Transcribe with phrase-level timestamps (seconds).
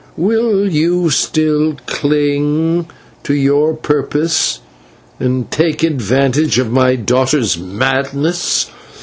[0.17, 2.87] Will you still cling
[3.21, 4.59] to your purpose,
[5.19, 8.71] and take advantage of my daughter's madness?